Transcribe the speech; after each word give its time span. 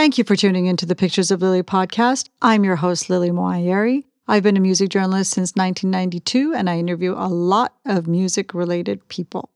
Thank 0.00 0.16
you 0.16 0.24
for 0.24 0.34
tuning 0.34 0.64
into 0.64 0.86
the 0.86 0.96
Pictures 0.96 1.30
of 1.30 1.42
Lily 1.42 1.62
podcast. 1.62 2.30
I'm 2.40 2.64
your 2.64 2.76
host, 2.76 3.10
Lily 3.10 3.28
Moayeri. 3.28 4.04
I've 4.26 4.42
been 4.42 4.56
a 4.56 4.60
music 4.60 4.88
journalist 4.88 5.32
since 5.32 5.54
1992, 5.56 6.54
and 6.54 6.70
I 6.70 6.78
interview 6.78 7.12
a 7.12 7.28
lot 7.28 7.74
of 7.84 8.08
music 8.08 8.54
related 8.54 9.06
people. 9.08 9.50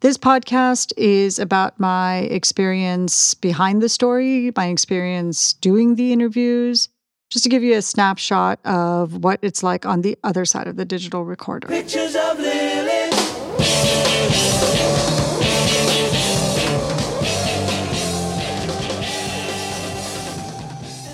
This 0.00 0.18
podcast 0.18 0.92
is 0.96 1.38
about 1.38 1.78
my 1.78 2.22
experience 2.22 3.34
behind 3.34 3.82
the 3.82 3.88
story, 3.88 4.50
my 4.56 4.66
experience 4.66 5.52
doing 5.52 5.94
the 5.94 6.12
interviews, 6.12 6.88
just 7.30 7.44
to 7.44 7.48
give 7.48 7.62
you 7.62 7.76
a 7.76 7.82
snapshot 7.82 8.58
of 8.66 9.22
what 9.22 9.38
it's 9.42 9.62
like 9.62 9.86
on 9.86 10.00
the 10.00 10.18
other 10.24 10.44
side 10.44 10.66
of 10.66 10.74
the 10.74 10.84
digital 10.84 11.24
recorder. 11.24 11.68
Pictures 11.68 12.16
of 12.16 12.40
Lily. 12.40 13.12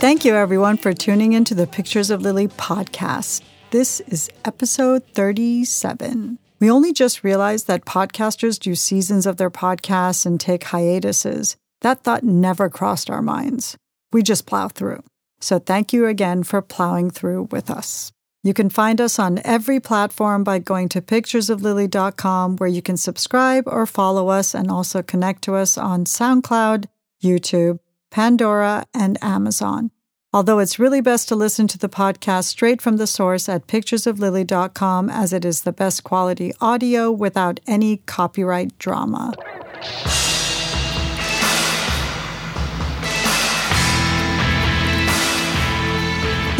Thank 0.01 0.25
you, 0.25 0.35
everyone, 0.35 0.79
for 0.79 0.95
tuning 0.95 1.35
into 1.35 1.55
the 1.55 1.67
Pictures 1.67 2.09
of 2.09 2.23
Lily 2.23 2.49
podcast. 2.49 3.43
This 3.71 4.01
is 4.01 4.31
episode 4.47 5.05
37. 5.13 6.39
We 6.59 6.71
only 6.71 6.95
just 6.95 7.23
realized 7.23 7.67
that 7.67 7.85
podcasters 7.85 8.59
do 8.59 8.75
seasons 8.75 9.27
of 9.27 9.37
their 9.37 9.51
podcasts 9.51 10.25
and 10.25 10.41
take 10.41 10.65
hiatuses. 10.65 11.59
That 11.83 12.03
thought 12.03 12.25
never 12.25 12.71
crossed 12.71 13.11
our 13.11 13.21
minds. 13.21 13.77
We 14.11 14.23
just 14.23 14.47
plow 14.47 14.69
through. 14.69 15.05
So 15.39 15.59
thank 15.59 15.93
you 15.93 16.07
again 16.07 16.45
for 16.45 16.63
plowing 16.63 17.11
through 17.11 17.49
with 17.51 17.71
us. 17.71 18.11
You 18.43 18.55
can 18.55 18.71
find 18.71 19.03
us 19.03 19.19
on 19.19 19.43
every 19.45 19.81
platform 19.81 20.45
by 20.45 20.61
going 20.61 20.89
to 20.89 21.03
picturesoflily.com, 21.03 22.57
where 22.57 22.71
you 22.71 22.81
can 22.81 22.97
subscribe 22.97 23.65
or 23.67 23.85
follow 23.85 24.29
us 24.29 24.55
and 24.55 24.71
also 24.71 25.03
connect 25.03 25.43
to 25.43 25.57
us 25.57 25.77
on 25.77 26.07
SoundCloud, 26.07 26.87
YouTube, 27.23 27.81
Pandora, 28.11 28.87
and 28.93 29.17
Amazon. 29.23 29.91
Although 30.33 30.61
it's 30.61 30.79
really 30.79 31.01
best 31.01 31.29
to 31.29 31.35
listen 31.35 31.67
to 31.69 31.79
the 31.79 31.89
podcast 31.89 32.45
straight 32.45 32.81
from 32.81 32.99
the 32.99 33.07
source 33.07 33.49
at 33.49 33.67
picturesoflily.com 33.67 35.11
as 35.11 35.33
it 35.33 35.45
is 35.45 35.63
the 35.63 35.73
best 35.73 36.05
quality 36.05 36.53
audio 36.61 37.11
without 37.11 37.59
any 37.67 37.97
copyright 37.97 38.79
drama. 38.79 39.33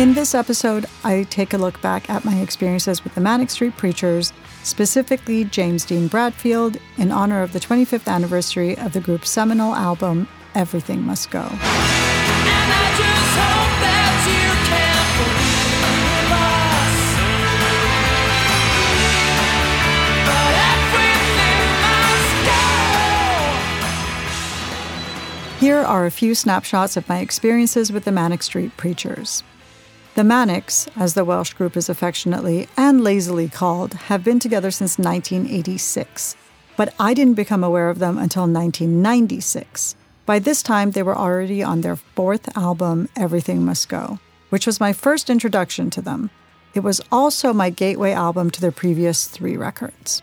In 0.01 0.15
this 0.15 0.35
episode, 0.35 0.87
I 1.05 1.25
take 1.25 1.53
a 1.53 1.59
look 1.59 1.81
back 1.83 2.09
at 2.09 2.25
my 2.25 2.41
experiences 2.41 3.05
with 3.05 3.15
the 3.15 3.21
Manic 3.21 3.51
Street 3.51 3.77
Preachers, 3.77 4.33
specifically 4.63 5.45
James 5.45 5.85
Dean 5.85 6.09
Bradfield, 6.09 6.79
in 6.97 7.13
honor 7.13 7.43
of 7.43 7.53
the 7.53 7.61
25th 7.61 8.09
anniversary 8.09 8.79
of 8.79 8.95
the 8.95 9.01
group's 9.01 9.29
seminal 9.29 9.75
album, 9.75 10.27
Everything 10.55 11.03
Must 11.03 11.31
Go. 11.31 11.41
And 11.41 11.51
I 11.53 12.87
just 12.99 13.37
hope 13.41 13.75
that 13.81 14.15
you 14.27 14.47
can 14.69 15.05
forgive 15.19 16.31
us. 16.33 16.97
But 20.27 20.55
everything 20.75 21.71
must 21.87 22.35
go. 25.61 25.67
Here 25.67 25.83
are 25.83 26.07
a 26.07 26.11
few 26.11 26.35
snapshots 26.35 26.97
of 26.97 27.09
my 27.09 27.19
experiences 27.21 27.93
with 27.93 28.05
the 28.05 28.13
Manic 28.13 28.43
Street 28.43 28.77
Preachers. 28.77 29.43
The 30.17 30.25
Manics, 30.25 30.89
as 30.97 31.15
the 31.15 31.25
Welsh 31.25 31.53
group 31.55 31.77
is 31.77 31.89
affectionately 31.89 32.69
and 32.77 33.05
lazily 33.05 33.49
called, 33.49 33.95
have 33.95 34.25
been 34.25 34.41
together 34.41 34.73
since 34.73 34.99
1986, 34.99 36.35
but 36.77 36.93
I 36.99 37.15
didn't 37.15 37.35
become 37.35 37.63
aware 37.63 37.89
of 37.89 38.01
them 38.01 38.19
until 38.19 38.43
1996. 38.43 39.95
By 40.31 40.39
this 40.39 40.63
time, 40.63 40.93
they 40.93 41.03
were 41.03 41.19
already 41.19 41.61
on 41.61 41.81
their 41.81 41.97
fourth 41.97 42.57
album, 42.57 43.09
Everything 43.17 43.65
Must 43.65 43.89
Go, 43.89 44.21
which 44.51 44.65
was 44.65 44.79
my 44.79 44.93
first 44.93 45.29
introduction 45.29 45.91
to 45.91 46.01
them. 46.01 46.31
It 46.73 46.85
was 46.85 47.01
also 47.11 47.53
my 47.53 47.69
gateway 47.71 48.13
album 48.13 48.53
to 48.53 48.61
their 48.61 48.71
previous 48.71 49.27
three 49.27 49.57
records. 49.57 50.23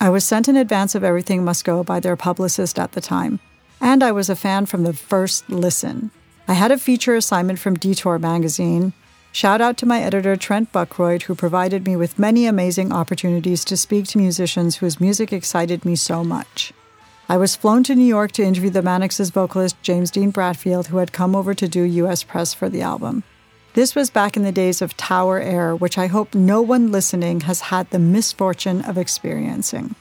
I 0.00 0.08
was 0.08 0.22
sent 0.22 0.46
in 0.46 0.56
advance 0.56 0.94
of 0.94 1.02
Everything 1.02 1.42
Must 1.44 1.64
Go 1.64 1.82
by 1.82 1.98
their 1.98 2.14
publicist 2.14 2.78
at 2.78 2.92
the 2.92 3.00
time, 3.00 3.40
and 3.80 4.04
I 4.04 4.12
was 4.12 4.30
a 4.30 4.36
fan 4.36 4.66
from 4.66 4.84
the 4.84 4.92
first 4.92 5.50
listen. 5.50 6.12
I 6.46 6.52
had 6.52 6.70
a 6.70 6.78
feature 6.78 7.16
assignment 7.16 7.58
from 7.58 7.74
Detour 7.74 8.20
magazine. 8.20 8.92
Shout 9.32 9.60
out 9.60 9.76
to 9.78 9.84
my 9.84 10.00
editor, 10.00 10.36
Trent 10.36 10.70
Buckroyd, 10.70 11.22
who 11.22 11.34
provided 11.34 11.88
me 11.88 11.96
with 11.96 12.20
many 12.20 12.46
amazing 12.46 12.92
opportunities 12.92 13.64
to 13.64 13.76
speak 13.76 14.06
to 14.10 14.18
musicians 14.18 14.76
whose 14.76 15.00
music 15.00 15.32
excited 15.32 15.84
me 15.84 15.96
so 15.96 16.22
much. 16.22 16.72
I 17.30 17.36
was 17.36 17.54
flown 17.54 17.84
to 17.84 17.94
New 17.94 18.02
York 18.02 18.32
to 18.32 18.42
interview 18.42 18.70
the 18.70 18.82
Manics' 18.82 19.30
vocalist, 19.30 19.80
James 19.82 20.10
Dean 20.10 20.32
Bradfield, 20.32 20.88
who 20.88 20.96
had 20.96 21.12
come 21.12 21.36
over 21.36 21.54
to 21.54 21.68
do 21.68 21.84
US 21.84 22.24
press 22.24 22.52
for 22.52 22.68
the 22.68 22.82
album. 22.82 23.22
This 23.74 23.94
was 23.94 24.10
back 24.10 24.36
in 24.36 24.42
the 24.42 24.50
days 24.50 24.82
of 24.82 24.96
Tower 24.96 25.38
Air, 25.38 25.76
which 25.76 25.96
I 25.96 26.08
hope 26.08 26.34
no 26.34 26.60
one 26.60 26.90
listening 26.90 27.42
has 27.42 27.60
had 27.60 27.88
the 27.90 28.00
misfortune 28.00 28.80
of 28.82 28.98
experiencing. 28.98 29.94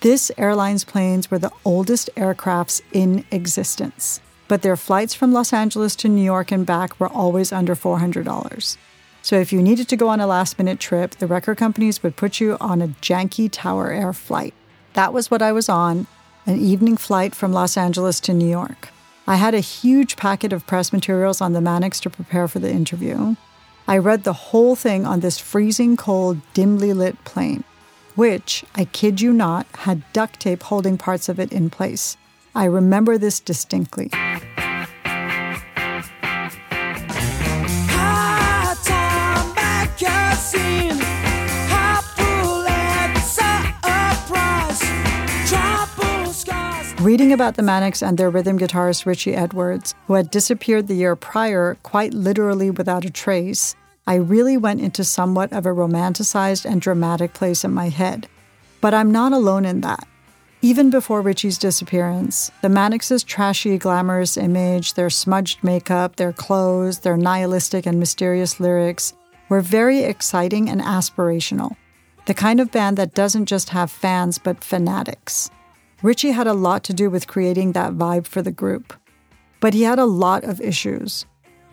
This 0.00 0.32
airline's 0.36 0.82
planes 0.82 1.30
were 1.30 1.38
the 1.38 1.52
oldest 1.64 2.10
aircrafts 2.16 2.82
in 2.90 3.24
existence, 3.30 4.20
but 4.48 4.62
their 4.62 4.76
flights 4.76 5.14
from 5.14 5.32
Los 5.32 5.52
Angeles 5.52 5.94
to 5.94 6.08
New 6.08 6.24
York 6.24 6.50
and 6.50 6.66
back 6.66 6.98
were 6.98 7.06
always 7.06 7.52
under 7.52 7.76
$400. 7.76 8.76
So 9.22 9.38
if 9.38 9.52
you 9.52 9.62
needed 9.62 9.86
to 9.90 9.96
go 9.96 10.08
on 10.08 10.18
a 10.18 10.26
last 10.26 10.58
minute 10.58 10.80
trip, 10.80 11.12
the 11.12 11.28
record 11.28 11.56
companies 11.56 12.02
would 12.02 12.16
put 12.16 12.40
you 12.40 12.56
on 12.60 12.82
a 12.82 12.88
janky 12.88 13.48
Tower 13.48 13.92
Air 13.92 14.12
flight. 14.12 14.54
That 14.94 15.12
was 15.12 15.30
what 15.30 15.40
I 15.40 15.52
was 15.52 15.68
on 15.68 16.08
an 16.46 16.58
evening 16.58 16.96
flight 16.96 17.34
from 17.34 17.52
Los 17.52 17.76
Angeles 17.76 18.20
to 18.20 18.34
New 18.34 18.48
York. 18.48 18.90
I 19.26 19.36
had 19.36 19.54
a 19.54 19.60
huge 19.60 20.16
packet 20.16 20.52
of 20.52 20.66
press 20.66 20.92
materials 20.92 21.40
on 21.40 21.54
the 21.54 21.60
Manics 21.60 22.00
to 22.00 22.10
prepare 22.10 22.48
for 22.48 22.58
the 22.58 22.70
interview. 22.70 23.36
I 23.88 23.98
read 23.98 24.24
the 24.24 24.32
whole 24.32 24.76
thing 24.76 25.06
on 25.06 25.20
this 25.20 25.38
freezing 25.38 25.96
cold, 25.96 26.40
dimly 26.52 26.92
lit 26.92 27.22
plane, 27.24 27.64
which, 28.14 28.64
I 28.74 28.84
kid 28.84 29.20
you 29.20 29.32
not, 29.32 29.66
had 29.72 30.02
duct 30.12 30.40
tape 30.40 30.64
holding 30.64 30.98
parts 30.98 31.28
of 31.28 31.40
it 31.40 31.52
in 31.52 31.70
place. 31.70 32.16
I 32.54 32.66
remember 32.66 33.18
this 33.18 33.40
distinctly. 33.40 34.10
Reading 47.24 47.32
about 47.32 47.54
the 47.54 47.62
Manics 47.62 48.02
and 48.02 48.18
their 48.18 48.28
rhythm 48.28 48.58
guitarist 48.58 49.06
Richey 49.06 49.34
Edwards, 49.34 49.94
who 50.06 50.12
had 50.12 50.30
disappeared 50.30 50.88
the 50.88 50.94
year 50.94 51.16
prior 51.16 51.78
quite 51.82 52.12
literally 52.12 52.68
without 52.68 53.06
a 53.06 53.10
trace, 53.10 53.74
I 54.06 54.16
really 54.16 54.58
went 54.58 54.82
into 54.82 55.04
somewhat 55.04 55.50
of 55.50 55.64
a 55.64 55.70
romanticized 55.70 56.66
and 56.66 56.82
dramatic 56.82 57.32
place 57.32 57.64
in 57.64 57.72
my 57.72 57.88
head. 57.88 58.28
But 58.82 58.92
I'm 58.92 59.10
not 59.10 59.32
alone 59.32 59.64
in 59.64 59.80
that. 59.80 60.06
Even 60.60 60.90
before 60.90 61.22
Richey's 61.22 61.56
disappearance, 61.56 62.50
the 62.60 62.68
Manics' 62.68 63.22
trashy, 63.22 63.78
glamorous 63.78 64.36
image, 64.36 64.92
their 64.92 65.08
smudged 65.08 65.64
makeup, 65.64 66.16
their 66.16 66.34
clothes, 66.34 66.98
their 66.98 67.16
nihilistic 67.16 67.86
and 67.86 67.98
mysterious 67.98 68.60
lyrics 68.60 69.14
were 69.48 69.62
very 69.62 70.00
exciting 70.00 70.68
and 70.68 70.82
aspirational. 70.82 71.74
The 72.26 72.34
kind 72.34 72.60
of 72.60 72.70
band 72.70 72.98
that 72.98 73.14
doesn't 73.14 73.46
just 73.46 73.70
have 73.70 73.90
fans 73.90 74.36
but 74.36 74.62
fanatics. 74.62 75.50
Richey 76.04 76.32
had 76.32 76.46
a 76.46 76.52
lot 76.52 76.84
to 76.84 76.92
do 76.92 77.08
with 77.08 77.26
creating 77.26 77.72
that 77.72 77.94
vibe 77.94 78.26
for 78.26 78.42
the 78.42 78.52
group. 78.52 78.92
But 79.60 79.72
he 79.72 79.84
had 79.84 79.98
a 79.98 80.04
lot 80.04 80.44
of 80.44 80.60
issues. 80.60 81.24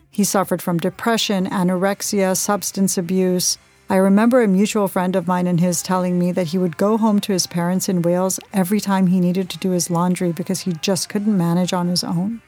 He 0.10 0.24
suffered 0.24 0.62
from 0.62 0.78
depression, 0.78 1.48
anorexia, 1.48 2.38
substance 2.38 2.98
abuse. 2.98 3.58
I 3.90 3.98
remember 3.98 4.42
a 4.42 4.48
mutual 4.48 4.88
friend 4.88 5.18
of 5.18 5.28
mine 5.28 5.48
and 5.48 5.60
his 5.60 5.84
telling 5.84 6.18
me 6.18 6.32
that 6.32 6.48
he 6.48 6.58
would 6.58 6.78
go 6.78 6.96
home 6.96 7.20
to 7.20 7.34
his 7.34 7.46
parents 7.46 7.90
in 7.90 8.04
Wales 8.04 8.40
every 8.54 8.80
time 8.80 9.08
he 9.08 9.20
needed 9.20 9.50
to 9.50 9.58
do 9.58 9.72
his 9.72 9.90
laundry 9.90 10.32
because 10.32 10.62
he 10.62 10.72
just 10.80 11.10
couldn't 11.10 11.38
manage 11.38 11.74
on 11.74 11.90
his 11.90 12.02
own. 12.02 12.42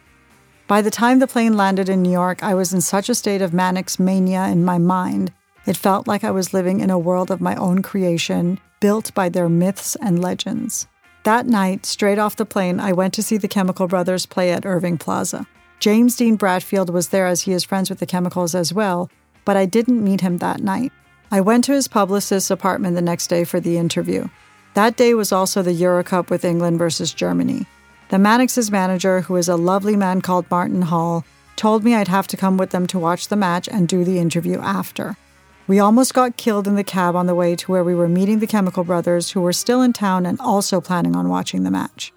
By 0.69 0.81
the 0.81 0.89
time 0.89 1.19
the 1.19 1.27
plane 1.27 1.57
landed 1.57 1.89
in 1.89 2.01
New 2.01 2.13
York, 2.13 2.41
I 2.41 2.53
was 2.53 2.73
in 2.73 2.79
such 2.79 3.09
a 3.09 3.15
state 3.15 3.41
of 3.41 3.53
manics 3.53 3.99
mania 3.99 4.45
in 4.45 4.63
my 4.63 4.77
mind. 4.77 5.33
It 5.65 5.75
felt 5.75 6.07
like 6.07 6.23
I 6.23 6.31
was 6.31 6.53
living 6.53 6.79
in 6.79 6.89
a 6.89 6.97
world 6.97 7.29
of 7.29 7.41
my 7.41 7.57
own 7.57 7.81
creation, 7.81 8.57
built 8.79 9.13
by 9.13 9.27
their 9.27 9.49
myths 9.49 9.97
and 9.97 10.21
legends. 10.21 10.87
That 11.23 11.47
night, 11.47 11.85
straight 11.85 12.19
off 12.19 12.35
the 12.35 12.45
plane, 12.45 12.81
I 12.81 12.91
went 12.91 13.13
to 13.13 13.23
see 13.23 13.37
the 13.37 13.47
Chemical 13.47 13.87
Brothers 13.87 14.25
play 14.25 14.51
at 14.51 14.65
Irving 14.65 14.97
Plaza. 14.97 15.47
James 15.79 16.17
Dean 16.17 16.35
Bradfield 16.35 16.89
was 16.89 17.09
there 17.09 17.27
as 17.27 17.43
he 17.43 17.53
is 17.53 17.63
friends 17.63 17.89
with 17.89 17.99
the 17.99 18.05
Chemicals 18.05 18.53
as 18.53 18.73
well, 18.73 19.09
but 19.45 19.55
I 19.55 19.65
didn't 19.65 20.03
meet 20.03 20.19
him 20.19 20.39
that 20.39 20.61
night. 20.61 20.91
I 21.31 21.39
went 21.39 21.63
to 21.65 21.71
his 21.71 21.87
publicist's 21.87 22.51
apartment 22.51 22.95
the 22.95 23.01
next 23.01 23.27
day 23.27 23.45
for 23.45 23.61
the 23.61 23.77
interview. 23.77 24.27
That 24.73 24.97
day 24.97 25.13
was 25.13 25.31
also 25.31 25.61
the 25.61 25.71
Eurocup 25.71 26.29
with 26.29 26.43
England 26.43 26.77
versus 26.77 27.13
Germany. 27.13 27.67
The 28.09 28.19
Manics' 28.19 28.69
manager, 28.69 29.21
who 29.21 29.37
is 29.37 29.47
a 29.47 29.55
lovely 29.55 29.95
man 29.95 30.21
called 30.21 30.51
Martin 30.51 30.81
Hall, 30.81 31.23
told 31.55 31.85
me 31.85 31.95
I'd 31.95 32.09
have 32.09 32.27
to 32.27 32.37
come 32.37 32.57
with 32.57 32.71
them 32.71 32.85
to 32.87 32.99
watch 32.99 33.29
the 33.29 33.37
match 33.37 33.69
and 33.69 33.87
do 33.87 34.03
the 34.03 34.19
interview 34.19 34.59
after. 34.59 35.15
We 35.65 35.79
almost 35.79 36.13
got 36.13 36.35
killed 36.35 36.67
in 36.67 36.75
the 36.75 36.83
cab 36.83 37.15
on 37.15 37.25
the 37.25 37.35
way 37.35 37.55
to 37.55 37.71
where 37.71 37.85
we 37.85 37.95
were 37.95 38.09
meeting 38.09 38.39
the 38.39 38.47
Chemical 38.47 38.83
Brothers, 38.83 39.31
who 39.31 39.39
were 39.39 39.53
still 39.53 39.81
in 39.81 39.93
town 39.93 40.25
and 40.25 40.37
also 40.41 40.81
planning 40.81 41.15
on 41.15 41.29
watching 41.29 41.63
the 41.63 41.71
match. 41.71 42.11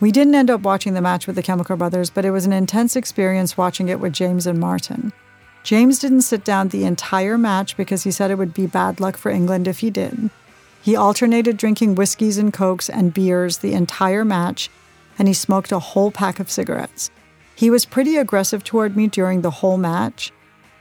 We 0.00 0.10
didn't 0.10 0.34
end 0.34 0.50
up 0.50 0.62
watching 0.62 0.94
the 0.94 1.02
match 1.02 1.26
with 1.26 1.36
the 1.36 1.42
Chemical 1.42 1.76
Brothers, 1.76 2.08
but 2.08 2.24
it 2.24 2.30
was 2.30 2.46
an 2.46 2.54
intense 2.54 2.96
experience 2.96 3.58
watching 3.58 3.90
it 3.90 4.00
with 4.00 4.14
James 4.14 4.46
and 4.46 4.58
Martin. 4.58 5.12
James 5.62 5.98
didn't 5.98 6.22
sit 6.22 6.42
down 6.42 6.68
the 6.68 6.84
entire 6.84 7.36
match 7.36 7.76
because 7.76 8.02
he 8.02 8.10
said 8.10 8.30
it 8.30 8.38
would 8.38 8.54
be 8.54 8.66
bad 8.66 8.98
luck 8.98 9.18
for 9.18 9.30
England 9.30 9.68
if 9.68 9.80
he 9.80 9.90
did. 9.90 10.30
He 10.80 10.96
alternated 10.96 11.58
drinking 11.58 11.96
whiskeys 11.96 12.38
and 12.38 12.50
cokes 12.52 12.88
and 12.88 13.12
beers 13.12 13.58
the 13.58 13.74
entire 13.74 14.24
match, 14.24 14.70
and 15.18 15.28
he 15.28 15.34
smoked 15.34 15.72
a 15.72 15.80
whole 15.80 16.10
pack 16.10 16.40
of 16.40 16.50
cigarettes. 16.50 17.10
He 17.54 17.68
was 17.68 17.84
pretty 17.84 18.16
aggressive 18.16 18.64
toward 18.64 18.96
me 18.96 19.06
during 19.06 19.42
the 19.42 19.50
whole 19.50 19.76
match. 19.76 20.32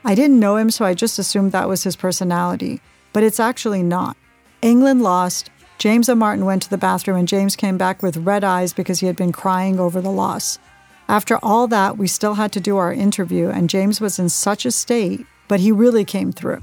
I 0.07 0.13
didn't 0.13 0.39
know 0.39 0.55
him, 0.55 0.69
so 0.69 0.85
I 0.85 0.93
just 0.93 1.17
assumed 1.17 1.51
that 1.51 1.67
was 1.67 1.83
his 1.83 1.95
personality, 1.95 2.79
but 3.11 3.23
it's 3.23 3.39
actually 3.39 3.81
not. 3.81 4.15
England 4.61 5.01
lost. 5.01 5.49
James 5.79 6.07
and 6.07 6.19
Martin 6.19 6.45
went 6.45 6.61
to 6.61 6.69
the 6.69 6.77
bathroom, 6.77 7.17
and 7.17 7.27
James 7.27 7.55
came 7.55 7.75
back 7.75 8.03
with 8.03 8.17
red 8.17 8.43
eyes 8.43 8.71
because 8.71 8.99
he 8.99 9.07
had 9.07 9.15
been 9.15 9.31
crying 9.31 9.79
over 9.79 10.01
the 10.01 10.11
loss. 10.11 10.59
After 11.07 11.39
all 11.41 11.65
that, 11.69 11.97
we 11.97 12.07
still 12.07 12.35
had 12.35 12.51
to 12.51 12.59
do 12.59 12.77
our 12.77 12.93
interview, 12.93 13.49
and 13.49 13.67
James 13.67 13.99
was 13.99 14.19
in 14.19 14.29
such 14.29 14.63
a 14.63 14.71
state, 14.71 15.25
but 15.47 15.59
he 15.59 15.71
really 15.71 16.05
came 16.05 16.31
through. 16.31 16.61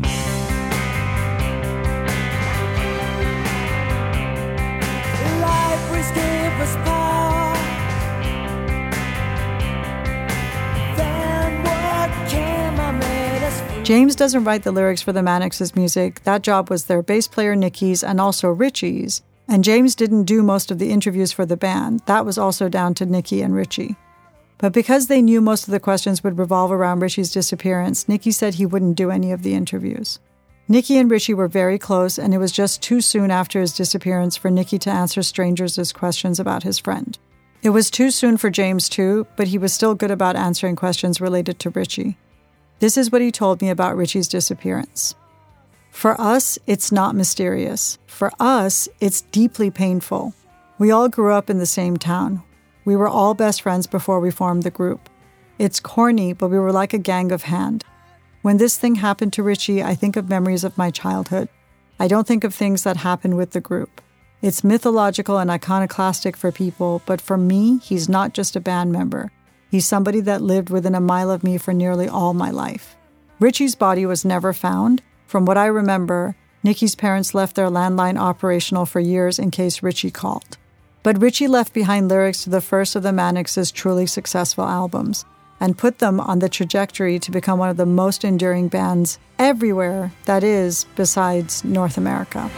James 13.83 14.15
doesn't 14.15 14.45
write 14.45 14.63
the 14.63 14.71
lyrics 14.71 15.03
for 15.03 15.13
the 15.13 15.25
Manics' 15.25 15.75
music. 15.75 16.23
That 16.23 16.43
job 16.43 16.71
was 16.71 16.85
their 16.85 17.03
bass 17.03 17.27
player 17.27 17.57
Nicky's 17.57 18.05
and 18.05 18.21
also 18.21 18.49
Richey's. 18.49 19.23
And 19.49 19.65
James 19.65 19.97
didn't 19.97 20.23
do 20.23 20.45
most 20.45 20.71
of 20.71 20.79
the 20.79 20.93
interviews 20.93 21.33
for 21.33 21.45
the 21.45 21.57
band. 21.57 22.01
That 22.07 22.25
was 22.25 22.39
also 22.39 22.69
down 22.69 22.95
to 22.95 23.07
Nicky 23.07 23.43
and 23.43 23.57
Richey. 23.57 23.97
But 24.59 24.73
because 24.73 25.09
they 25.09 25.21
knew 25.21 25.41
most 25.41 25.67
of 25.67 25.73
the 25.73 25.81
questions 25.81 26.23
would 26.23 26.39
revolve 26.39 26.71
around 26.71 27.01
Richey's 27.01 27.33
disappearance, 27.33 28.09
Nicky 28.09 28.31
said 28.31 28.55
he 28.55 28.67
wouldn't 28.67 28.97
do 28.97 29.11
any 29.11 29.33
of 29.33 29.43
the 29.43 29.55
interviews. 29.55 30.21
Nicky 30.69 30.97
and 30.97 31.11
Richey 31.11 31.35
were 31.35 31.49
very 31.49 31.77
close, 31.77 32.19
and 32.19 32.33
it 32.33 32.39
was 32.39 32.53
just 32.53 32.83
too 32.83 33.01
soon 33.01 33.33
after 33.33 33.61
his 33.61 33.73
disappearance 33.73 34.37
for 34.37 34.49
Nicky 34.49 34.79
to 34.79 34.91
answer 34.91 35.25
strangers' 35.25 35.93
questions 35.93 36.39
about 36.39 36.63
his 36.63 36.79
friend. 36.79 37.19
It 37.65 37.71
was 37.71 37.91
too 37.91 38.13
soon 38.13 38.37
for 38.37 38.49
James, 38.49 38.89
too, 38.89 39.27
but 39.35 39.49
he 39.49 39.59
was 39.59 39.73
still 39.73 39.97
good 39.97 40.13
about 40.13 40.37
answering 40.37 40.77
questions 40.77 41.21
related 41.21 41.59
to 41.59 41.71
Richey. 41.71 42.17
This 42.83 42.97
is 42.97 43.13
what 43.13 43.23
he 43.23 43.31
told 43.31 43.63
me 43.63 43.71
about 43.71 43.97
Richey's 43.97 44.27
disappearance. 44.27 45.15
For 45.93 46.21
us, 46.21 46.59
it's 46.67 46.91
not 46.91 47.15
mysterious. 47.15 47.97
For 48.09 48.33
us, 48.41 48.89
it's 48.99 49.21
deeply 49.21 49.71
painful. 49.71 50.35
We 50.81 50.91
all 50.91 51.09
grew 51.09 51.33
up 51.33 51.49
in 51.49 51.59
the 51.59 51.65
same 51.65 51.97
town. 51.97 52.43
We 52.85 52.97
were 52.97 53.07
all 53.07 53.35
best 53.35 53.63
friends 53.63 53.87
before 53.87 54.19
we 54.19 54.33
formed 54.33 54.65
the 54.65 54.71
group. 54.73 55.09
It's 55.61 55.79
corny, 55.79 56.33
but 56.33 56.49
we 56.49 56.59
were 56.59 56.73
like 56.73 56.93
a 56.93 56.99
gang 56.99 57.31
of 57.31 57.45
hand. 57.45 57.85
When 58.41 58.57
this 58.57 58.77
thing 58.77 58.97
happened 58.97 59.33
to 59.35 59.45
Richey, 59.45 59.81
I 59.81 59.95
think 59.95 60.17
of 60.17 60.29
memories 60.29 60.65
of 60.65 60.77
my 60.77 60.91
childhood. 60.91 61.49
I 62.01 62.09
don't 62.09 62.27
think 62.27 62.43
of 62.43 62.53
things 62.53 62.83
that 62.83 62.97
happened 62.97 63.37
with 63.37 63.53
the 63.53 63.61
group. 63.61 64.01
It's 64.43 64.65
mythological 64.65 65.39
and 65.39 65.53
iconoclastic 65.53 66.37
for 66.37 66.51
people, 66.51 67.01
but 67.07 67.21
for 67.21 67.37
me, 67.37 67.79
he's 67.79 68.09
not 68.09 68.35
just 68.35 68.57
a 68.57 68.61
band 68.61 68.91
member. 68.91 69.31
He's 69.73 69.87
somebody 69.87 70.21
that 70.21 70.43
lived 70.43 70.69
within 70.69 70.95
a 70.95 71.01
mile 71.01 71.31
of 71.31 71.43
me 71.43 71.57
for 71.57 71.73
nearly 71.73 72.07
all 72.07 72.35
my 72.35 72.51
life. 72.51 72.95
Richey's 73.41 73.75
body 73.75 74.05
was 74.05 74.23
never 74.23 74.53
found. 74.53 75.01
From 75.27 75.47
what 75.47 75.57
I 75.57 75.65
remember, 75.65 76.37
Nicky's 76.63 76.95
parents 76.95 77.35
left 77.35 77.57
their 77.57 77.71
landline 77.71 78.21
operational 78.21 78.85
for 78.85 79.01
years 79.01 79.39
in 79.39 79.51
case 79.51 79.83
Richey 79.83 80.11
called. 80.11 80.59
But 81.03 81.23
Richey 81.23 81.49
left 81.49 81.73
behind 81.73 82.11
lyrics 82.11 82.45
to 82.45 82.51
the 82.51 82.61
first 82.61 82.97
of 82.97 83.03
the 83.03 83.15
Manics' 83.15 83.71
truly 83.71 84.05
successful 84.05 84.65
albums 84.65 85.25
and 85.59 85.79
put 85.79 86.01
them 86.01 86.21
on 86.21 86.41
the 86.41 86.51
trajectory 86.51 87.19
to 87.21 87.31
become 87.31 87.59
one 87.59 87.71
of 87.71 87.79
the 87.79 87.87
most 87.87 88.25
enduring 88.25 88.69
bands 88.69 89.19
everywhere, 89.39 90.13
that 90.27 90.45
is, 90.45 90.85
besides 90.97 91.65
North 91.65 91.97
America. 91.97 92.51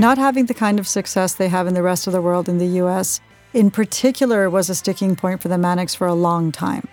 Not 0.00 0.16
having 0.16 0.46
the 0.46 0.54
kind 0.54 0.78
of 0.78 0.86
success 0.86 1.34
they 1.34 1.48
have 1.48 1.66
in 1.66 1.74
the 1.74 1.82
rest 1.82 2.06
of 2.06 2.12
the 2.12 2.22
world 2.22 2.48
in 2.48 2.58
the 2.58 2.78
US, 2.82 3.20
in 3.52 3.68
particular, 3.68 4.48
was 4.48 4.70
a 4.70 4.74
sticking 4.76 5.16
point 5.16 5.42
for 5.42 5.48
the 5.48 5.58
Manics 5.58 5.92
for 5.92 6.06
a 6.06 6.14
long 6.14 6.52
time. 6.52 6.86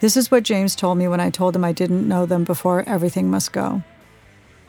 This 0.00 0.18
is 0.18 0.30
what 0.30 0.42
James 0.42 0.76
told 0.76 0.98
me 0.98 1.08
when 1.08 1.20
I 1.20 1.30
told 1.30 1.56
him 1.56 1.64
I 1.64 1.72
didn't 1.72 2.06
know 2.06 2.26
them 2.26 2.44
before 2.44 2.86
Everything 2.86 3.30
Must 3.30 3.52
Go. 3.52 3.82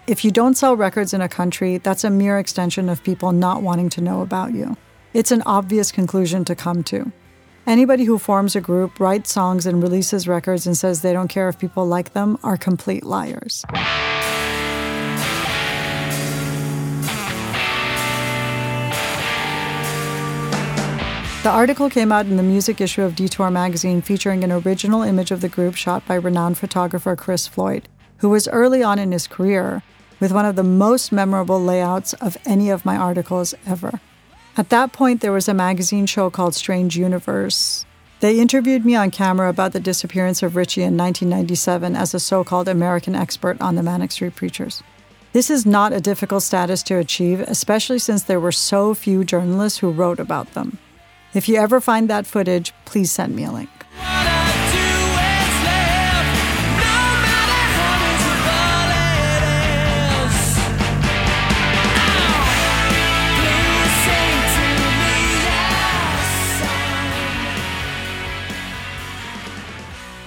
If 0.07 0.23
you 0.23 0.31
don't 0.31 0.55
sell 0.55 0.77
records 0.77 1.13
in 1.13 1.19
a 1.19 1.27
country, 1.27 1.77
that's 1.77 2.05
a 2.05 2.09
mere 2.09 2.39
extension 2.39 2.87
of 2.87 3.03
people 3.03 3.33
not 3.33 3.61
wanting 3.61 3.89
to 3.89 4.01
know 4.01 4.21
about 4.21 4.53
you. 4.53 4.77
It's 5.13 5.31
an 5.31 5.43
obvious 5.45 5.91
conclusion 5.91 6.45
to 6.45 6.55
come 6.55 6.83
to. 6.85 7.11
Anybody 7.67 8.05
who 8.05 8.17
forms 8.17 8.55
a 8.55 8.61
group, 8.61 8.97
writes 8.97 9.33
songs, 9.33 9.65
and 9.65 9.83
releases 9.83 10.25
records 10.25 10.65
and 10.65 10.77
says 10.77 11.01
they 11.01 11.11
don't 11.11 11.27
care 11.27 11.49
if 11.49 11.59
people 11.59 11.85
like 11.85 12.13
them 12.13 12.37
are 12.43 12.55
complete 12.55 13.03
liars. 13.03 13.65
The 21.43 21.49
article 21.49 21.89
came 21.89 22.13
out 22.13 22.25
in 22.25 22.37
the 22.37 22.41
music 22.41 22.79
issue 22.79 23.01
of 23.01 23.17
Detour 23.17 23.51
magazine 23.51 24.01
featuring 24.01 24.45
an 24.45 24.51
original 24.53 25.01
image 25.01 25.29
of 25.29 25.41
the 25.41 25.49
group 25.49 25.75
shot 25.75 26.07
by 26.07 26.15
renowned 26.15 26.57
photographer 26.57 27.17
Chris 27.17 27.47
Floyd, 27.47 27.89
who 28.19 28.29
was 28.29 28.47
early 28.47 28.81
on 28.81 28.97
in 28.97 29.11
his 29.11 29.27
career 29.27 29.83
with 30.21 30.31
one 30.31 30.45
of 30.45 30.55
the 30.55 30.63
most 30.63 31.11
memorable 31.11 31.61
layouts 31.61 32.13
of 32.13 32.37
any 32.45 32.69
of 32.69 32.85
my 32.85 32.95
articles 32.95 33.53
ever. 33.67 33.99
At 34.55 34.69
that 34.69 34.93
point, 34.93 35.19
there 35.19 35.33
was 35.33 35.49
a 35.49 35.53
magazine 35.53 36.05
show 36.05 36.29
called 36.29 36.55
Strange 36.55 36.95
Universe. 36.95 37.85
They 38.21 38.39
interviewed 38.39 38.85
me 38.85 38.95
on 38.95 39.11
camera 39.11 39.49
about 39.49 39.73
the 39.73 39.81
disappearance 39.81 40.43
of 40.43 40.55
Richey 40.55 40.83
in 40.83 40.95
1997 40.95 41.93
as 41.93 42.13
a 42.13 42.21
so 42.21 42.45
called 42.45 42.69
American 42.69 43.15
expert 43.15 43.59
on 43.59 43.75
the 43.75 43.83
Manic 43.83 44.13
Street 44.13 44.37
Preachers. 44.37 44.81
This 45.33 45.49
is 45.49 45.65
not 45.65 45.91
a 45.91 45.99
difficult 45.99 46.43
status 46.43 46.81
to 46.83 46.99
achieve, 46.99 47.41
especially 47.41 47.99
since 47.99 48.23
there 48.23 48.39
were 48.39 48.53
so 48.53 48.93
few 48.93 49.25
journalists 49.25 49.79
who 49.79 49.91
wrote 49.91 50.21
about 50.21 50.53
them. 50.53 50.77
If 51.33 51.49
you 51.49 51.55
ever 51.55 51.81
find 51.81 52.09
that 52.09 52.27
footage, 52.27 52.73
please 52.85 53.11
send 53.11 53.35
me 53.35 53.43
a 53.43 53.51
link. 53.51 53.69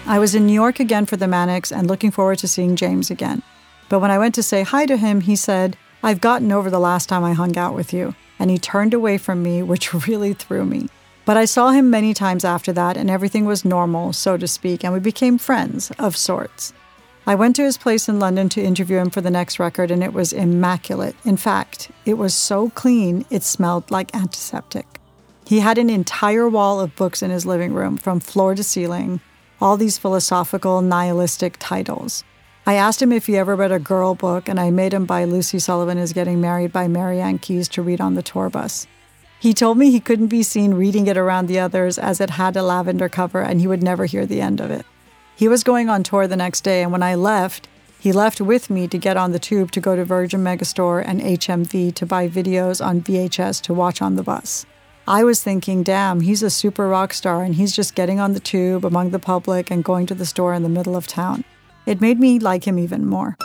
I 0.09 0.19
was 0.21 0.35
in 0.35 0.47
New 0.47 0.53
York 0.53 0.81
again 0.81 1.05
for 1.05 1.17
the 1.17 1.27
Manics 1.27 1.73
and 1.73 1.89
looking 1.89 2.11
forward 2.13 2.39
to 2.39 2.49
seeing 2.49 2.77
James 2.77 3.11
again. 3.11 3.43
But 3.89 4.01
when 4.01 4.11
I 4.11 4.19
went 4.19 4.35
to 4.37 4.43
say 4.43 4.63
hi 4.63 4.87
to 4.87 4.97
him, 4.97 5.21
he 5.21 5.37
said, 5.37 5.77
I've 6.03 6.21
gotten 6.21 6.53
over 6.53 6.71
the 6.71 6.79
last 6.79 7.09
time 7.09 7.25
I 7.25 7.33
hung 7.33 7.57
out 7.59 7.75
with 7.75 7.93
you. 7.93 8.15
And 8.39 8.51
he 8.51 8.59
turned 8.59 8.95
away 8.95 9.19
from 9.19 9.43
me, 9.43 9.63
which 9.63 9.93
really 10.07 10.33
threw 10.33 10.65
me. 10.65 10.89
But 11.27 11.37
I 11.37 11.45
saw 11.45 11.71
him 11.71 11.91
many 11.91 12.15
times 12.15 12.45
after 12.45 12.73
that, 12.73 12.97
and 12.97 13.11
everything 13.11 13.47
was 13.47 13.65
normal, 13.65 14.13
so 14.13 14.37
to 14.37 14.47
speak, 14.47 14.85
and 14.85 14.95
we 14.95 15.01
became 15.01 15.39
friends 15.39 15.91
of 15.99 16.17
sorts. 16.17 16.73
I 17.27 17.35
went 17.35 17.57
to 17.57 17.65
his 17.65 17.77
place 17.77 18.09
in 18.09 18.21
London 18.21 18.49
to 18.51 18.63
interview 18.63 18.99
him 18.99 19.11
for 19.11 19.21
the 19.21 19.31
next 19.31 19.59
record, 19.59 19.91
and 19.91 20.05
it 20.05 20.13
was 20.13 20.33
immaculate. 20.33 21.17
In 21.25 21.37
fact, 21.37 21.91
it 22.05 22.15
was 22.15 22.33
so 22.33 22.71
clean, 22.71 23.27
it 23.29 23.43
smelled 23.43 23.91
like 23.91 24.15
antiseptic. 24.15 25.01
He 25.45 25.59
had 25.59 25.79
an 25.79 25.91
entire 25.91 26.49
wall 26.49 26.79
of 26.79 26.95
books 26.95 27.23
in 27.25 27.31
his 27.33 27.45
living 27.45 27.75
room, 27.75 27.97
from 27.97 28.21
floor 28.21 28.55
to 28.55 28.63
ceiling, 28.63 29.21
all 29.61 29.77
these 29.77 29.99
philosophical, 29.99 30.81
nihilistic 30.81 31.57
titles. 31.59 32.23
I 32.67 32.75
asked 32.75 33.03
him 33.03 33.11
if 33.11 33.27
he 33.27 33.37
ever 33.37 33.57
read 33.57 33.73
a 33.73 33.81
girl 33.81 34.15
book, 34.15 34.49
and 34.49 34.61
I 34.61 34.71
made 34.71 34.95
him 34.95 35.07
buy 35.07 35.25
Lucy 35.25 35.59
Sullivan 35.59 35.99
is 35.99 36.13
Getting 36.13 36.41
Married 36.41 36.73
by 36.73 36.87
Marian 36.87 37.39
Keyes 37.39 37.69
to 37.71 37.83
read 37.83 38.01
on 38.01 38.15
the 38.15 38.23
tour 38.23 38.49
bus. 38.49 38.87
He 39.47 39.55
told 39.55 39.79
me 39.79 39.93
he 39.93 40.01
couldn't 40.01 40.27
be 40.27 40.43
seen 40.43 40.75
reading 40.75 41.07
it 41.07 41.17
around 41.17 41.47
the 41.47 41.61
others 41.61 41.99
as 41.99 42.21
it 42.21 42.31
had 42.31 42.57
a 42.57 42.65
lavender 42.65 43.09
cover 43.09 43.43
and 43.43 43.61
he 43.61 43.69
would 43.69 43.81
never 43.81 44.05
hear 44.05 44.27
the 44.27 44.41
end 44.41 44.61
of 44.61 44.73
it. 44.73 44.85
He 45.37 45.47
was 45.47 45.63
going 45.63 45.89
on 45.89 46.03
tour 46.03 46.27
the 46.27 46.35
next 46.35 46.63
day, 46.63 46.83
and 46.83 46.91
when 46.91 47.05
I 47.05 47.15
left, 47.15 47.69
he 48.01 48.11
left 48.11 48.41
with 48.41 48.71
me 48.71 48.89
to 48.89 48.99
get 48.99 49.17
on 49.17 49.31
the 49.31 49.39
tube 49.39 49.71
to 49.71 49.81
go 49.81 49.95
to 49.95 50.05
Virgin 50.05 50.43
Megastore 50.43 51.01
and 51.07 51.21
HMV 51.21 51.95
to 51.95 52.05
buy 52.05 52.29
videos 52.29 52.85
on 52.85 53.03
VHS 53.03 53.63
to 53.63 53.73
watch 53.73 54.03
on 54.03 54.17
the 54.17 54.25
bus. 54.25 54.67
I 55.07 55.23
was 55.23 55.45
thinking, 55.45 55.85
damn, 55.85 56.23
he's 56.23 56.43
a 56.43 56.51
super 56.51 56.89
rock 56.89 57.13
star 57.13 57.45
and 57.45 57.55
he's 57.55 57.71
just 57.71 57.95
getting 57.95 58.19
on 58.19 58.33
the 58.33 58.41
tube 58.41 58.85
among 58.85 59.11
the 59.11 59.21
public 59.21 59.71
and 59.71 59.85
going 59.85 60.07
to 60.07 60.15
the 60.17 60.27
store 60.27 60.55
in 60.55 60.65
the 60.65 60.69
middle 60.69 60.97
of 60.97 61.07
town. 61.07 61.45
It 61.87 62.01
made 62.01 62.19
me 62.19 62.41
like 62.41 62.67
him 62.67 62.81
even 62.81 63.07
more. 63.07 63.37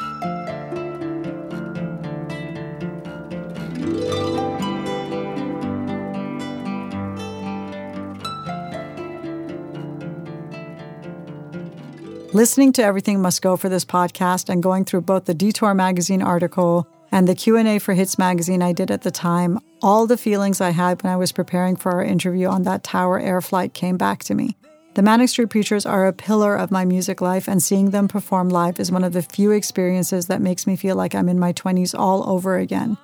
Listening 12.33 12.71
to 12.73 12.81
Everything 12.81 13.21
Must 13.21 13.41
Go 13.41 13.57
for 13.57 13.67
this 13.67 13.83
podcast 13.83 14.47
and 14.47 14.63
going 14.63 14.85
through 14.85 15.01
both 15.01 15.25
the 15.25 15.33
Detour 15.33 15.73
magazine 15.73 16.21
article 16.21 16.87
and 17.11 17.27
the 17.27 17.35
Q&A 17.35 17.77
for 17.77 17.93
Hits 17.93 18.17
magazine 18.17 18.61
I 18.61 18.71
did 18.71 18.89
at 18.89 19.01
the 19.01 19.11
time, 19.11 19.59
all 19.81 20.07
the 20.07 20.15
feelings 20.15 20.61
I 20.61 20.69
had 20.69 21.03
when 21.03 21.11
I 21.11 21.17
was 21.17 21.33
preparing 21.33 21.75
for 21.75 21.91
our 21.91 22.01
interview 22.01 22.47
on 22.47 22.63
that 22.63 22.85
Tower 22.85 23.19
Air 23.19 23.41
flight 23.41 23.73
came 23.73 23.97
back 23.97 24.23
to 24.23 24.33
me. 24.33 24.55
The 24.93 25.01
Manic 25.01 25.27
Street 25.27 25.49
Preachers 25.49 25.85
are 25.85 26.07
a 26.07 26.13
pillar 26.13 26.55
of 26.55 26.71
my 26.71 26.85
music 26.85 27.19
life, 27.19 27.49
and 27.49 27.61
seeing 27.61 27.89
them 27.89 28.07
perform 28.07 28.47
live 28.47 28.79
is 28.79 28.93
one 28.93 29.03
of 29.03 29.11
the 29.11 29.21
few 29.21 29.51
experiences 29.51 30.27
that 30.27 30.41
makes 30.41 30.65
me 30.65 30.77
feel 30.77 30.95
like 30.95 31.13
I'm 31.13 31.27
in 31.27 31.37
my 31.37 31.51
20s 31.51 31.93
all 31.93 32.29
over 32.29 32.57
again, 32.57 32.97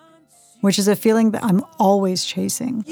which 0.62 0.80
is 0.80 0.88
a 0.88 0.96
feeling 0.96 1.32
that 1.32 1.44
I'm 1.44 1.66
always 1.80 2.24
chasing. 2.24 2.86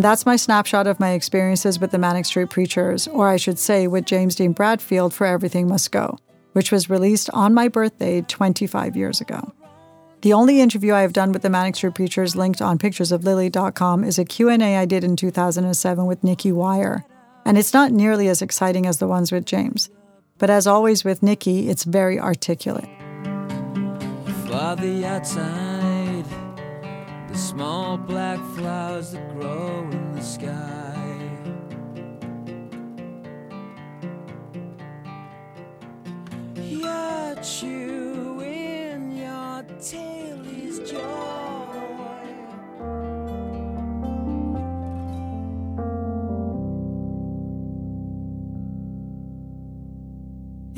And 0.00 0.04
that's 0.06 0.24
my 0.24 0.36
snapshot 0.36 0.86
of 0.86 0.98
my 0.98 1.10
experiences 1.10 1.78
with 1.78 1.90
the 1.90 1.98
Manic 1.98 2.24
Street 2.24 2.48
Preachers, 2.48 3.06
or 3.06 3.28
I 3.28 3.36
should 3.36 3.58
say, 3.58 3.86
with 3.86 4.06
James 4.06 4.34
Dean 4.34 4.54
Bradfield 4.54 5.12
for 5.12 5.26
Everything 5.26 5.68
Must 5.68 5.92
Go, 5.92 6.18
which 6.54 6.72
was 6.72 6.88
released 6.88 7.28
on 7.34 7.52
my 7.52 7.68
birthday 7.68 8.22
25 8.22 8.96
years 8.96 9.20
ago. 9.20 9.52
The 10.22 10.32
only 10.32 10.62
interview 10.62 10.94
I 10.94 11.02
have 11.02 11.12
done 11.12 11.32
with 11.32 11.42
the 11.42 11.50
Manic 11.50 11.76
Street 11.76 11.94
Preachers 11.94 12.34
linked 12.34 12.62
on 12.62 12.78
picturesoflily.com 12.78 14.04
is 14.04 14.18
a 14.18 14.24
Q&A 14.24 14.78
I 14.78 14.86
did 14.86 15.04
in 15.04 15.16
2007 15.16 16.06
with 16.06 16.24
Nicky 16.24 16.50
Wire, 16.50 17.04
and 17.44 17.58
it's 17.58 17.74
not 17.74 17.92
nearly 17.92 18.28
as 18.28 18.40
exciting 18.40 18.86
as 18.86 19.00
the 19.00 19.06
ones 19.06 19.30
with 19.30 19.44
James. 19.44 19.90
But 20.38 20.48
as 20.48 20.66
always 20.66 21.04
with 21.04 21.22
Nicky, 21.22 21.68
it's 21.68 21.84
very 21.84 22.18
articulate. 22.18 22.88
The 27.30 27.38
small 27.38 27.96
black 27.96 28.40
flowers 28.56 29.12
that 29.12 29.38
grow 29.38 29.88
in 29.92 30.12
the 30.14 30.20
sky. 30.20 30.49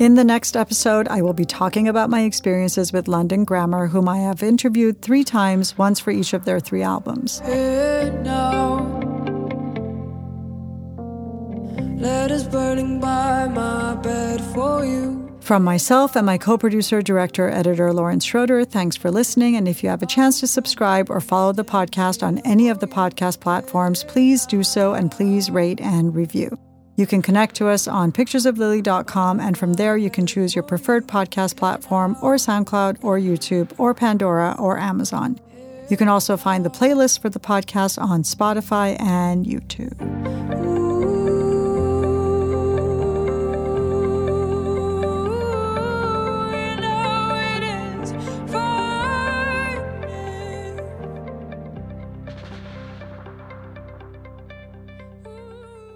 In 0.03 0.15
the 0.15 0.23
next 0.25 0.57
episode, 0.57 1.07
I 1.07 1.21
will 1.21 1.31
be 1.31 1.45
talking 1.45 1.87
about 1.87 2.09
my 2.09 2.23
experiences 2.23 2.91
with 2.91 3.07
London 3.07 3.45
Grammar, 3.45 3.87
whom 3.87 4.09
I 4.09 4.17
have 4.17 4.43
interviewed 4.43 5.01
three 5.01 5.23
times, 5.23 5.77
once 5.77 5.97
for 5.97 6.11
each 6.11 6.33
of 6.33 6.43
their 6.43 6.59
three 6.59 6.83
albums. 6.83 7.39
Letters 12.01 12.43
burning 12.49 12.99
by 12.99 13.47
my 13.47 13.95
bed 13.95 14.41
for 14.53 14.83
you. 14.83 15.39
From 15.39 15.63
myself 15.63 16.17
and 16.17 16.25
my 16.25 16.37
co 16.37 16.57
producer, 16.57 17.01
director, 17.01 17.49
editor 17.49 17.93
Lawrence 17.93 18.25
Schroeder, 18.25 18.65
thanks 18.65 18.97
for 18.97 19.09
listening. 19.09 19.55
And 19.55 19.69
if 19.69 19.83
you 19.83 19.87
have 19.87 20.03
a 20.03 20.05
chance 20.05 20.41
to 20.41 20.47
subscribe 20.47 21.09
or 21.09 21.21
follow 21.21 21.53
the 21.53 21.63
podcast 21.63 22.23
on 22.23 22.39
any 22.39 22.67
of 22.67 22.79
the 22.79 22.87
podcast 22.87 23.39
platforms, 23.39 24.03
please 24.03 24.45
do 24.45 24.63
so 24.63 24.95
and 24.95 25.09
please 25.09 25.49
rate 25.49 25.79
and 25.79 26.13
review. 26.13 26.57
You 26.95 27.07
can 27.07 27.21
connect 27.21 27.55
to 27.55 27.67
us 27.67 27.87
on 27.87 28.11
picturesoflily.com, 28.11 29.39
and 29.39 29.57
from 29.57 29.73
there 29.73 29.97
you 29.97 30.09
can 30.09 30.27
choose 30.27 30.55
your 30.55 30.63
preferred 30.63 31.07
podcast 31.07 31.57
platform 31.57 32.15
or 32.21 32.35
SoundCloud 32.35 33.03
or 33.03 33.17
YouTube 33.17 33.71
or 33.79 33.93
Pandora 33.93 34.55
or 34.59 34.77
Amazon. 34.77 35.39
You 35.89 35.97
can 35.97 36.07
also 36.07 36.37
find 36.37 36.63
the 36.63 36.69
playlist 36.69 37.19
for 37.19 37.29
the 37.29 37.39
podcast 37.39 38.01
on 38.01 38.23
Spotify 38.23 38.99
and 39.01 39.45
YouTube. 39.45 40.62